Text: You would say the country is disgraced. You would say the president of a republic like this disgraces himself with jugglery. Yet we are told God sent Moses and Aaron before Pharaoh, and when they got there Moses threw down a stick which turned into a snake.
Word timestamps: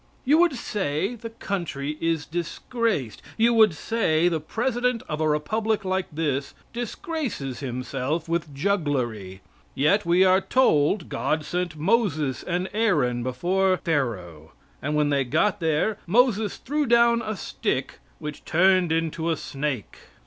You 0.25 0.39
would 0.39 0.55
say 0.55 1.13
the 1.13 1.29
country 1.29 1.95
is 2.01 2.25
disgraced. 2.25 3.21
You 3.37 3.53
would 3.53 3.75
say 3.75 4.29
the 4.29 4.39
president 4.39 5.03
of 5.07 5.21
a 5.21 5.29
republic 5.29 5.85
like 5.85 6.07
this 6.11 6.55
disgraces 6.73 7.59
himself 7.59 8.27
with 8.27 8.51
jugglery. 8.51 9.41
Yet 9.75 10.03
we 10.03 10.23
are 10.23 10.41
told 10.41 11.07
God 11.07 11.45
sent 11.45 11.75
Moses 11.75 12.41
and 12.41 12.67
Aaron 12.73 13.21
before 13.21 13.77
Pharaoh, 13.77 14.53
and 14.81 14.95
when 14.95 15.09
they 15.09 15.23
got 15.23 15.59
there 15.59 15.99
Moses 16.07 16.57
threw 16.57 16.87
down 16.87 17.21
a 17.21 17.35
stick 17.35 17.99
which 18.17 18.43
turned 18.43 18.91
into 18.91 19.29
a 19.29 19.37
snake. 19.37 19.97